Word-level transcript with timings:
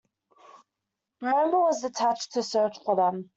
"Bramble" 1.19 1.61
was 1.65 1.81
detached 1.81 2.33
to 2.33 2.41
search 2.41 2.75
for 2.85 2.95
them. 2.95 3.29